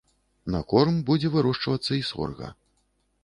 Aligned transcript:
На 0.53 0.61
корм 0.71 0.95
будзе 1.09 1.29
вырошчвацца 1.35 1.91
і 1.99 2.03
сорга. 2.11 2.51